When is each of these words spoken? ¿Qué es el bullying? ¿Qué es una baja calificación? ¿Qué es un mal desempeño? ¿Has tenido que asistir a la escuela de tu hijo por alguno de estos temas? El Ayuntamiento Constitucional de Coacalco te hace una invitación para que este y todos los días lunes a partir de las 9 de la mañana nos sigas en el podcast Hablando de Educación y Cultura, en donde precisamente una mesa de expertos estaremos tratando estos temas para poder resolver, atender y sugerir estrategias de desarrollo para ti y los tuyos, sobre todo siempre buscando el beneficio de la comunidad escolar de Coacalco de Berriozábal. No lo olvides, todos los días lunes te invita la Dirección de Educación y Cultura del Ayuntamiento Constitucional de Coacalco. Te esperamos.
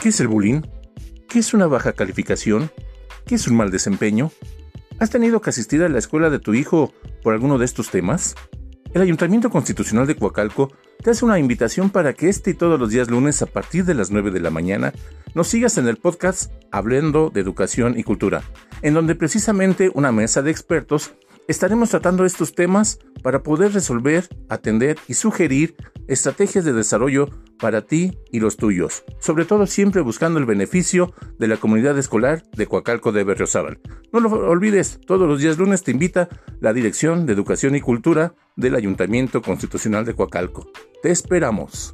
¿Qué 0.00 0.08
es 0.08 0.20
el 0.20 0.28
bullying? 0.28 0.62
¿Qué 1.28 1.40
es 1.40 1.52
una 1.52 1.66
baja 1.66 1.92
calificación? 1.92 2.70
¿Qué 3.26 3.34
es 3.34 3.46
un 3.46 3.58
mal 3.58 3.70
desempeño? 3.70 4.32
¿Has 4.98 5.10
tenido 5.10 5.42
que 5.42 5.50
asistir 5.50 5.82
a 5.82 5.90
la 5.90 5.98
escuela 5.98 6.30
de 6.30 6.38
tu 6.38 6.54
hijo 6.54 6.94
por 7.22 7.34
alguno 7.34 7.58
de 7.58 7.66
estos 7.66 7.90
temas? 7.90 8.34
El 8.94 9.02
Ayuntamiento 9.02 9.50
Constitucional 9.50 10.06
de 10.06 10.16
Coacalco 10.16 10.72
te 11.02 11.10
hace 11.10 11.26
una 11.26 11.38
invitación 11.38 11.90
para 11.90 12.14
que 12.14 12.30
este 12.30 12.52
y 12.52 12.54
todos 12.54 12.80
los 12.80 12.88
días 12.88 13.10
lunes 13.10 13.42
a 13.42 13.46
partir 13.46 13.84
de 13.84 13.92
las 13.92 14.10
9 14.10 14.30
de 14.30 14.40
la 14.40 14.48
mañana 14.48 14.94
nos 15.34 15.48
sigas 15.48 15.76
en 15.76 15.86
el 15.86 15.98
podcast 15.98 16.50
Hablando 16.72 17.28
de 17.28 17.42
Educación 17.42 17.98
y 17.98 18.02
Cultura, 18.02 18.42
en 18.80 18.94
donde 18.94 19.14
precisamente 19.14 19.90
una 19.92 20.12
mesa 20.12 20.40
de 20.40 20.50
expertos 20.50 21.12
estaremos 21.46 21.90
tratando 21.90 22.24
estos 22.24 22.54
temas 22.54 23.00
para 23.22 23.42
poder 23.42 23.74
resolver, 23.74 24.28
atender 24.48 24.96
y 25.08 25.14
sugerir 25.14 25.76
estrategias 26.10 26.64
de 26.64 26.72
desarrollo 26.72 27.28
para 27.58 27.82
ti 27.82 28.18
y 28.32 28.40
los 28.40 28.56
tuyos, 28.56 29.04
sobre 29.20 29.44
todo 29.44 29.66
siempre 29.66 30.02
buscando 30.02 30.38
el 30.38 30.44
beneficio 30.44 31.14
de 31.38 31.46
la 31.46 31.56
comunidad 31.56 31.96
escolar 31.98 32.42
de 32.56 32.66
Coacalco 32.66 33.12
de 33.12 33.24
Berriozábal. 33.24 33.80
No 34.12 34.20
lo 34.20 34.30
olvides, 34.30 35.00
todos 35.06 35.28
los 35.28 35.40
días 35.40 35.56
lunes 35.56 35.84
te 35.84 35.92
invita 35.92 36.28
la 36.60 36.72
Dirección 36.72 37.26
de 37.26 37.32
Educación 37.32 37.76
y 37.76 37.80
Cultura 37.80 38.34
del 38.56 38.74
Ayuntamiento 38.74 39.40
Constitucional 39.40 40.04
de 40.04 40.14
Coacalco. 40.14 40.68
Te 41.02 41.10
esperamos. 41.10 41.92